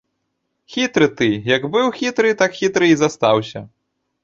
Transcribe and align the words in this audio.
Хітры 0.75 1.07
ты, 1.19 1.27
як 1.57 1.67
быў 1.77 1.91
хітры, 1.99 2.33
так 2.41 2.59
хітры 2.63 2.91
і 2.95 2.99
застаўся. 3.05 3.67